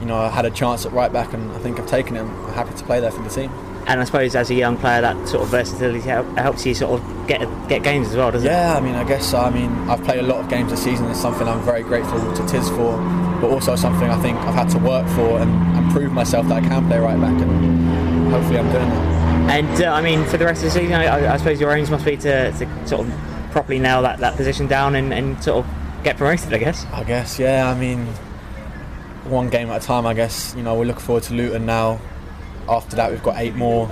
[0.00, 2.28] you know, I had a chance at right back, and I think I've taken him.
[2.46, 3.50] I'm happy to play there for the team.
[3.88, 7.26] And I suppose as a young player, that sort of versatility helps you sort of
[7.26, 8.74] get get games as well, doesn't yeah, it?
[8.74, 9.38] Yeah, I mean, I guess so.
[9.38, 11.08] I mean, I've played a lot of games this season.
[11.10, 12.98] It's something I'm very grateful to Tiz for,
[13.40, 16.62] but also something I think I've had to work for and, and prove myself that
[16.62, 19.18] I can play right back, and hopefully I'm doing that.
[19.48, 21.90] And uh, I mean, for the rest of the season, I, I, suppose your aims
[21.90, 23.14] must be to, to sort of
[23.52, 26.84] properly nail that, that position down and, and sort of get promoted, I guess.
[26.92, 27.70] I guess, yeah.
[27.70, 28.04] I mean,
[29.24, 30.54] one game at a time, I guess.
[30.54, 31.98] You know, we're looking forward to Luton now.
[32.68, 33.90] After that, we've got eight more.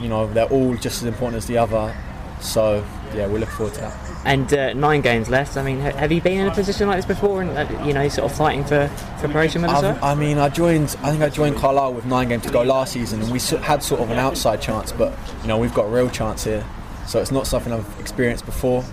[0.00, 1.94] You know, they're all just as important as the other.
[2.40, 4.08] So, yeah, we look forward to that.
[4.24, 5.56] And uh, nine games left.
[5.56, 8.08] I mean, have you been in a position like this before, and uh, you know,
[8.08, 9.98] sort of fighting for, for promotion with us?
[10.02, 10.96] I mean, I joined.
[11.02, 13.82] I think I joined Carlisle with nine games to go last season, and we had
[13.82, 16.64] sort of an outside chance, but you know, we've got a real chance here.
[17.06, 18.84] So it's not something I've experienced before.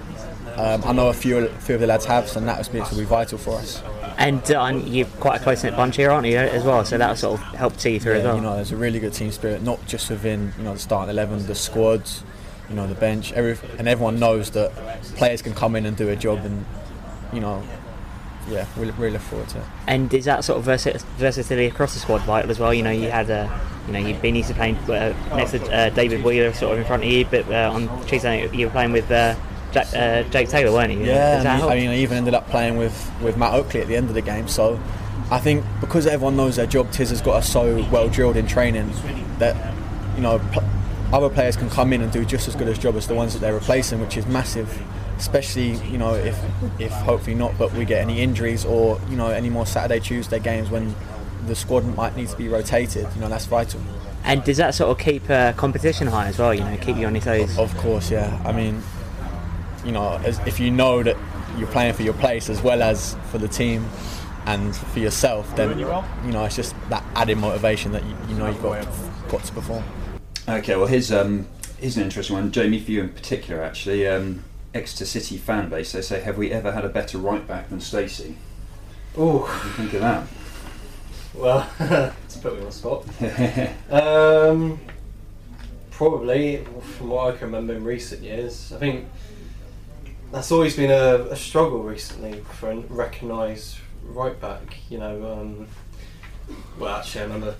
[0.55, 2.99] Um, I know a few, a few of the lads have, so that experience will
[2.99, 3.83] be vital for us.
[4.17, 6.85] And uh, you're quite a close knit bunch here, aren't you, as well?
[6.85, 8.35] So that'll sort of help see you through yeah, as well.
[8.37, 11.09] You know, there's a really good team spirit, not just within you know the starting
[11.09, 12.23] eleven, the squads,
[12.69, 14.71] you know, the bench, every, and everyone knows that
[15.15, 16.65] players can come in and do a job, and
[17.33, 17.61] you know,
[18.49, 19.65] yeah, we really look forward to it.
[19.87, 22.73] And is that sort of versatility across the squad vital as well?
[22.73, 23.51] You know, you had a,
[23.85, 26.79] you know, you've been used to playing uh, next to uh, David Wheeler, sort of
[26.79, 29.11] in front of you, but uh, on Tuesday you were playing with.
[29.75, 31.03] Uh, uh, Jake Taylor, weren't you?
[31.03, 34.09] Yeah, I mean, I even ended up playing with, with Matt Oakley at the end
[34.09, 34.47] of the game.
[34.47, 34.79] So
[35.31, 38.47] I think because everyone knows their job, Tiz has got us so well drilled in
[38.47, 38.91] training
[39.39, 39.73] that
[40.15, 40.39] you know
[41.11, 43.33] other players can come in and do just as good a job as the ones
[43.33, 44.81] that they're replacing, which is massive.
[45.17, 46.37] Especially, you know, if
[46.77, 50.39] if hopefully not, but we get any injuries or you know any more Saturday Tuesday
[50.39, 50.93] games when
[51.47, 53.07] the squad might need to be rotated.
[53.15, 53.79] You know, that's vital.
[54.25, 56.53] And does that sort of keep uh, competition high as well?
[56.53, 57.57] You know, keep you on your toes.
[57.57, 58.41] Of course, yeah.
[58.43, 58.81] I mean,
[59.85, 61.15] you know, as, if you know that
[61.57, 63.87] you're playing for your place as well as for the team
[64.45, 65.85] and for yourself, then you
[66.31, 68.85] know it's just that added motivation that you, you know you've got
[69.29, 69.83] got to perform.
[70.47, 71.47] Okay, well here's um
[71.79, 73.61] here's an interesting one, Jamie, for you in particular.
[73.63, 74.43] Actually, um,
[74.73, 75.91] Exeter City fan base.
[75.91, 78.37] They say, have we ever had a better right back than Stacey?
[79.17, 80.27] Oh, what think of that?
[81.33, 83.05] Well, to put me on the spot.
[83.91, 84.79] um,
[85.91, 86.65] probably,
[86.97, 89.05] from what I can remember in recent years, I think
[90.31, 94.77] that's always been a, a struggle recently for a recognised right back.
[94.89, 95.67] You know, um,
[96.79, 97.55] well, actually, I remember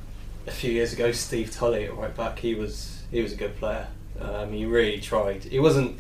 [0.47, 2.39] a few years ago, Steve Tully at right back.
[2.39, 3.88] He was he was a good player.
[4.19, 5.43] Um, he really tried.
[5.43, 5.99] He wasn't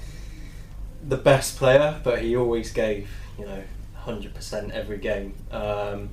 [1.07, 3.63] the best player, but he always gave you know
[3.95, 5.35] hundred percent every game.
[5.51, 6.09] Um,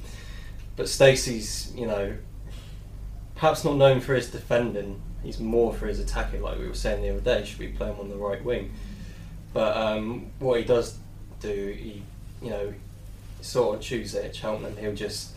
[0.77, 2.17] but Stacey's you know
[3.35, 5.01] perhaps not known for his defending.
[5.23, 7.45] He's more for his attacking, like we were saying the other day.
[7.45, 8.73] Should be playing on the right wing.
[9.53, 10.97] But um, what he does
[11.41, 12.03] do, he
[12.43, 12.75] you know,
[13.41, 15.33] sort of Tuesday at Cheltenham, he'll just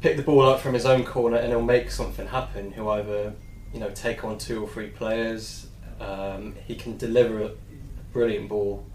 [0.00, 2.72] pick the ball up from his own corner and he'll make something happen.
[2.72, 3.34] He'll either
[3.72, 5.66] you know take on two or three players.
[6.00, 7.50] Um, he can deliver a
[8.12, 8.86] brilliant ball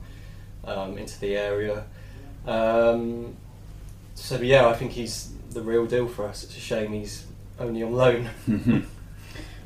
[0.64, 1.84] um, into the area.
[2.48, 3.36] Um,
[4.16, 6.44] so yeah, I think he's the real deal for us.
[6.44, 7.26] It's a shame he's
[7.60, 8.30] only on loan.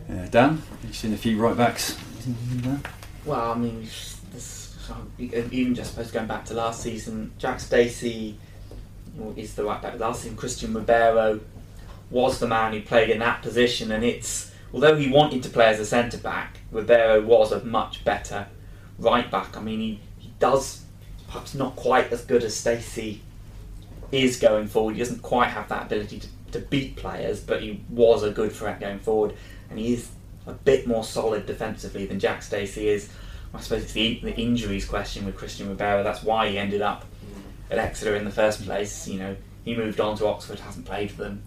[0.10, 1.98] uh, Dan, you've seen a few right backs.
[3.26, 3.88] Well, I mean,
[5.20, 8.38] even just suppose going back to last season, Jack Stacey
[9.36, 10.00] is the right back.
[10.00, 11.40] Last season, Christian Ribeiro
[12.10, 15.66] was the man who played in that position, and it's although he wanted to play
[15.66, 18.48] as a centre back, Ribeiro was a much better
[19.00, 19.58] right back.
[19.58, 20.84] I mean, he, he does
[21.28, 23.22] perhaps not quite as good as Stacey
[24.12, 24.96] is going forward.
[24.96, 28.52] He doesn't quite have that ability to, to beat players, but he was a good
[28.52, 29.36] threat going forward,
[29.70, 30.10] and he is
[30.46, 33.10] a bit more solid defensively than Jack Stacey is.
[33.54, 36.04] I suppose it's the, the injuries question with Christian Ribeiro.
[36.04, 37.06] That's why he ended up
[37.72, 39.08] at Exeter in the first place.
[39.08, 41.44] You know, he moved on to Oxford, hasn't played for them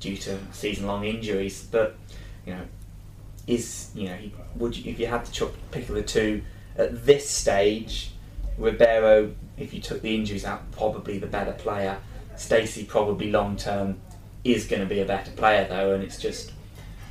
[0.00, 1.66] due to season-long injuries.
[1.70, 1.96] But
[2.46, 2.62] you know,
[3.46, 6.42] is you know, he, would you, if you had to pick the two
[6.76, 8.12] at this stage,
[8.58, 11.98] Ribeiro, if you took the injuries out, probably the better player.
[12.36, 14.00] Stacey probably long term
[14.42, 16.52] is going to be a better player though, and it's just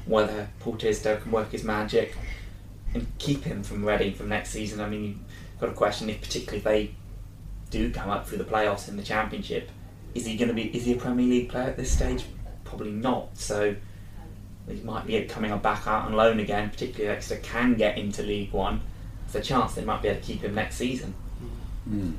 [0.06, 2.18] whether Tisdale can work his magic
[2.94, 4.80] and keep him from Reading from next season.
[4.80, 6.96] I mean, you've got a question if particularly if they
[7.70, 9.70] do come up through the playoffs in the Championship,
[10.14, 12.26] is he going to be is he a Premier League player at this stage?
[12.64, 13.38] Probably not.
[13.38, 13.76] So
[14.68, 18.24] he might be coming back out on loan again, particularly if Exeter can get into
[18.24, 18.82] League One.
[19.28, 21.14] There's a chance they might be able to keep him next season.
[21.90, 22.14] Mm.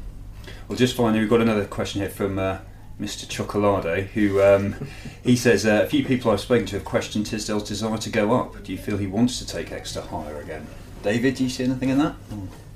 [0.68, 2.58] Well, just finally, we've got another question here from uh,
[3.00, 3.28] Mr.
[3.28, 4.76] Chocolade, who um,
[5.22, 8.34] he says uh, a few people I've spoken to have questioned Tisdale's desire to go
[8.34, 8.62] up.
[8.62, 10.66] Do you feel he wants to take Exeter higher again?
[11.02, 12.14] David, do you see anything in that?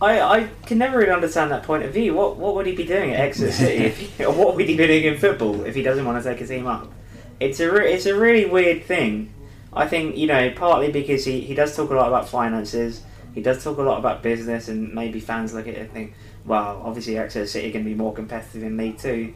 [0.00, 2.14] I, I can never really understand that point of view.
[2.14, 3.85] What what would he be doing at Exeter City?
[3.85, 6.28] if he, or what would he be doing in football if he doesn't want to
[6.28, 6.92] take a team up?
[7.40, 9.33] It's a re- it's a really weird thing.
[9.72, 13.02] I think you know partly because he, he does talk a lot about finances.
[13.35, 16.14] He does talk a lot about business, and maybe fans look at it and think,
[16.44, 19.35] well, obviously Exeter City can be more competitive in League Two.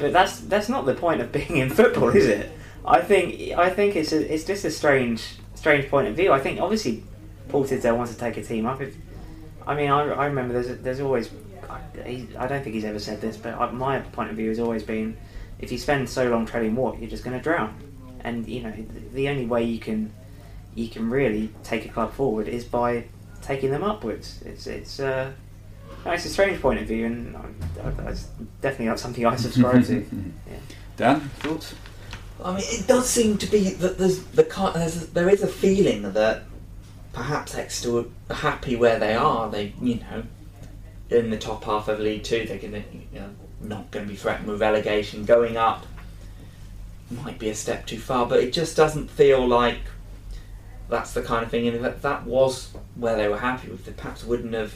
[0.00, 2.50] But that's that's not the point of being in football, is it?
[2.84, 6.32] I think I think it's a, it's just a strange strange point of view.
[6.32, 7.04] I think obviously
[7.48, 8.80] Paul Tisdale wants to take a team up.
[8.80, 8.96] If
[9.66, 11.30] I mean, I, I remember there's a, there's always
[11.68, 14.48] I, he, I don't think he's ever said this, but I, my point of view
[14.48, 15.16] has always been
[15.58, 17.74] if you spend so long treading water, you're just going to drown.
[18.22, 20.12] And you know the, the only way you can
[20.74, 23.04] you can really take a club forward is by
[23.42, 24.40] taking them upwards.
[24.44, 25.32] It's it's uh,
[26.04, 27.42] no, it's a strange point of view, and I,
[27.82, 28.28] I, it's
[28.60, 30.06] definitely not something I subscribe to.
[30.50, 30.56] Yeah.
[30.96, 31.74] Dan, thoughts?
[32.42, 34.42] I mean, it does seem to be that there's the
[34.74, 36.42] there's, there is a feeling that
[37.12, 39.50] perhaps Exeter are happy where they are.
[39.50, 40.24] They, you know,
[41.10, 42.82] in the top half of League Two, they're going to,
[43.12, 45.24] you know, not going to be threatened with relegation.
[45.24, 45.86] Going up
[47.10, 49.80] might be a step too far, but it just doesn't feel like
[50.88, 51.68] that's the kind of thing.
[51.68, 53.84] And that that was where they were happy with.
[53.84, 54.74] They perhaps wouldn't have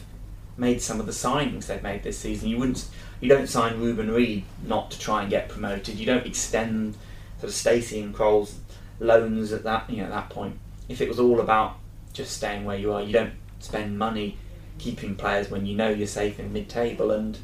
[0.57, 2.49] made some of the signings they've made this season.
[2.49, 2.89] You wouldn't,
[3.21, 5.97] you don't sign Reuben Reid not to try and get promoted.
[5.97, 6.97] You don't extend
[7.39, 8.59] sort of Stacey and Kroll's
[9.01, 10.59] loans at that, you know, at that point.
[10.89, 11.77] If it was all about
[12.13, 14.37] just staying where you are, you don't spend money
[14.79, 17.11] keeping players when you know you're safe in mid-table.
[17.11, 17.39] And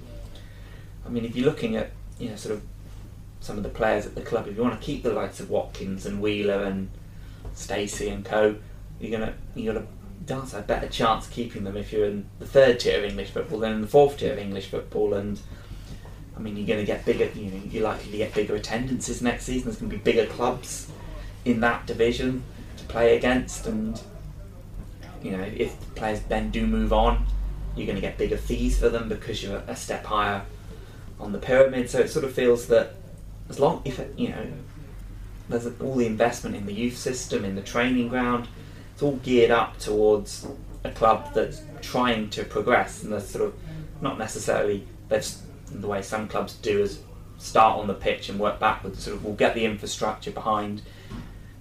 [1.05, 2.63] I mean, if you're looking at, you know, sort of
[3.41, 5.51] some of the players at the club, if you want to keep the likes of
[5.51, 6.91] Watkins and Wheeler and
[7.55, 8.57] Stacey and co,
[9.01, 9.83] you're gonna you got
[10.31, 13.59] dance a better chance keeping them if you're in the third tier of English football
[13.59, 15.15] than in the fourth tier of English football.
[15.15, 15.41] And
[16.37, 17.29] I mean, you're going to get bigger.
[17.35, 19.65] You know, you're likely to get bigger attendances next season.
[19.65, 20.89] There's going to be bigger clubs
[21.45, 22.45] in that division
[22.77, 24.01] to play against, and
[25.21, 27.27] you know, if players then do move on,
[27.75, 30.43] you're going to get bigger fees for them because you're a step higher
[31.19, 31.91] on the pyramid.
[31.91, 32.95] So it sort of feels that
[33.49, 34.47] as long if you know,
[35.49, 38.47] there's all the investment in the youth system, in the training ground
[39.01, 40.47] it's all geared up towards
[40.85, 43.55] a club that's trying to progress and that's sort of
[44.03, 45.41] not necessarily that's
[45.73, 47.01] the way some clubs do is
[47.39, 49.03] start on the pitch and work backwards.
[49.03, 50.83] Sort of we'll get the infrastructure behind,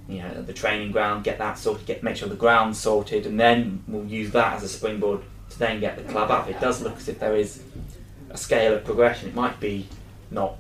[0.09, 3.39] you know, the training ground, get that sorted, get make sure the ground's sorted, and
[3.39, 5.21] then we'll use that as a springboard
[5.51, 6.49] to then get the club up.
[6.49, 7.63] It does look as if there is
[8.31, 9.29] a scale of progression.
[9.29, 9.87] It might be
[10.29, 10.57] not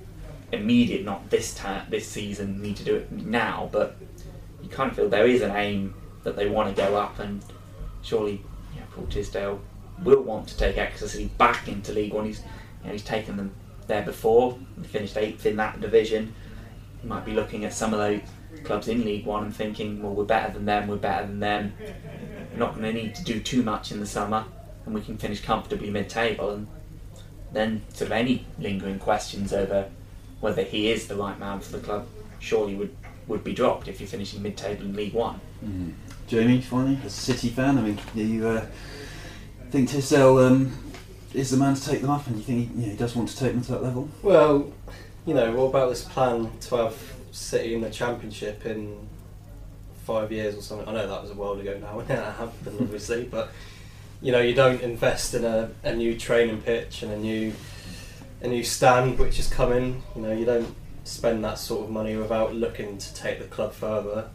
[0.53, 3.97] immediate, not this time, this season, need to do it now, but
[4.63, 7.43] you kind of feel there is an aim that they want to go up, and
[8.01, 8.41] surely
[8.73, 9.59] you know, Paul Tisdale
[10.03, 12.25] will want to take Exeter City back into League One.
[12.25, 13.51] He's you know, he's taken them
[13.87, 16.33] there before, he finished eighth in that division.
[17.01, 18.21] He might be looking at some of those
[18.63, 21.73] clubs in League One and thinking, well, we're better than them, we're better than them.
[22.51, 24.45] We're not going to need to do too much in the summer,
[24.85, 26.51] and we can finish comfortably mid-table.
[26.51, 26.67] And
[27.51, 29.89] then, sort of any lingering questions over
[30.39, 32.07] whether he is the right man for the club,
[32.39, 32.95] surely would
[33.29, 35.39] would be dropped if you're finishing mid-table in League One.
[35.63, 35.93] Mm.
[36.27, 38.65] Jamie, finally, as a City fan, I mean, do you uh,
[39.71, 40.77] think Tisdale um,
[41.33, 42.97] is the man to take them up, and do you think he, you know, he
[42.97, 44.09] does want to take them to that level?
[44.21, 44.71] Well,
[45.25, 46.97] you know, what about this plan to have
[47.31, 49.07] City in the Championship in
[50.05, 50.87] five years or something?
[50.87, 53.51] I know that was a while ago now when that happened, obviously, but
[54.21, 57.53] you know, you don't invest in a, a new training pitch and a new
[58.41, 60.03] a new stand which is coming.
[60.15, 63.73] You know, you don't spend that sort of money without looking to take the club
[63.73, 64.29] further.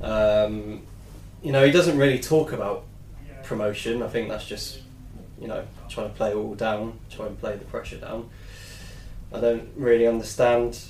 [0.00, 0.82] Um,
[1.42, 2.84] you know, he doesn't really talk about
[3.44, 4.02] promotion.
[4.02, 4.80] I think that's just,
[5.40, 8.28] you know, trying to play it all down, try and play the pressure down.
[9.32, 10.80] I don't really understand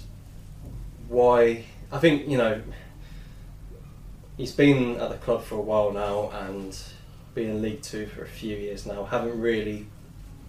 [1.09, 1.65] why.
[1.91, 2.63] I think, you know,
[4.37, 6.77] he's been at the club for a while now and
[7.35, 9.05] been in League Two for a few years now.
[9.05, 9.87] Haven't really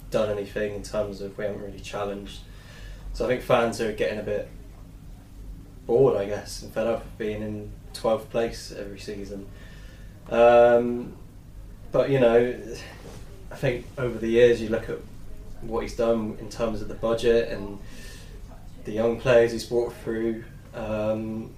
[0.10, 2.40] done anything in terms of we haven't really challenged.
[3.18, 4.48] So I think fans are getting a bit
[5.88, 9.48] bored, I guess, and fed up of being in 12th place every season.
[10.30, 11.18] Um,
[11.92, 12.56] but you know,
[13.52, 15.00] I think over the years you look at
[15.62, 17.80] what he's done in terms of the budget and
[18.84, 20.44] the young players he's brought through.
[20.76, 21.50] Um,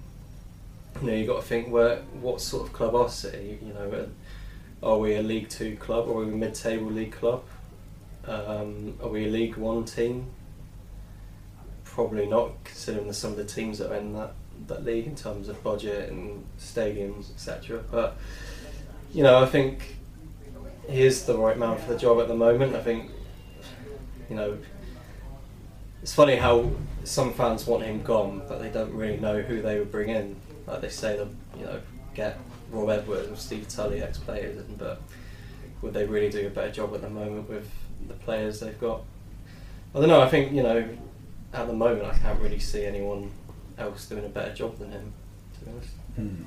[1.02, 3.58] you know, you got to think where what sort of club are City?
[3.60, 4.08] You know,
[4.82, 7.44] are we a League Two club or are we a mid-table league club?
[8.26, 10.30] Um, are we a League One team?
[12.00, 14.32] Probably not, considering the, some of the teams that are in that,
[14.68, 17.84] that league in terms of budget and stadiums, etc.
[17.90, 18.16] But
[19.12, 19.96] you know, I think
[20.88, 22.74] he is the right man for the job at the moment.
[22.74, 23.10] I think
[24.30, 24.56] you know
[26.02, 26.70] it's funny how
[27.04, 30.36] some fans want him gone, but they don't really know who they would bring in.
[30.66, 31.82] Like they say, them, you know,
[32.14, 32.38] get
[32.70, 35.02] Rob Edwards or Steve Tully, ex-players, but
[35.82, 37.70] would they really do a better job at the moment with
[38.08, 39.02] the players they've got?
[39.94, 40.22] I don't know.
[40.22, 40.88] I think you know,
[41.52, 43.30] at the moment, I can't really see anyone
[43.78, 45.12] else doing a better job than him.
[45.54, 45.90] To be honest.
[46.16, 46.42] Hmm.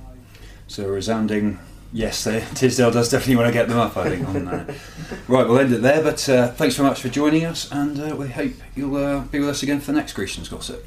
[0.68, 1.60] So a resounding
[1.92, 2.46] yes, there.
[2.56, 3.96] Tisdale does definitely want to get them up.
[3.98, 4.70] I think on that.
[5.28, 6.02] right, we'll end it there.
[6.04, 9.40] But uh, thanks very much for joining us, and uh, we hope you'll uh, be
[9.40, 10.86] with us again for the next Grecians Gossip.